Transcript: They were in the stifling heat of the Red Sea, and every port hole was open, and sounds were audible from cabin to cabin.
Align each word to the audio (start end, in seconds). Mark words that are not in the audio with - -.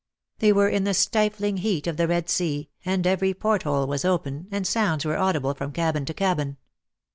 They 0.39 0.51
were 0.51 0.67
in 0.67 0.83
the 0.83 0.95
stifling 0.95 1.57
heat 1.57 1.85
of 1.85 1.95
the 1.97 2.07
Red 2.07 2.27
Sea, 2.27 2.71
and 2.83 3.05
every 3.05 3.35
port 3.35 3.61
hole 3.61 3.85
was 3.85 4.03
open, 4.03 4.47
and 4.49 4.65
sounds 4.65 5.05
were 5.05 5.15
audible 5.19 5.53
from 5.53 5.71
cabin 5.71 6.05
to 6.05 6.13
cabin. 6.15 6.57